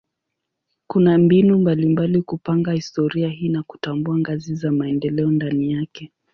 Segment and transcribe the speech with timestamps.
[0.87, 6.11] Kuna mbinu mbalimbali kupanga historia hii na kutambua ngazi za maendeleo ndani yake.